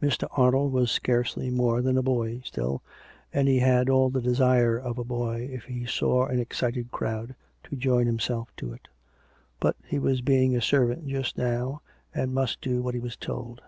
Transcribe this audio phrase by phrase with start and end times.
[0.00, 0.28] Mr.
[0.38, 2.84] Arnold was scarcely more than a boy still,
[3.32, 7.34] and he had all the desire of a boy, if he saw an excited crowd,
[7.64, 7.88] to 288 COME RACK!
[7.88, 7.98] COME ROPE!
[7.98, 8.88] join himself to it.
[9.58, 11.82] But he was being a servant just now,
[12.14, 13.60] and must do what he was told.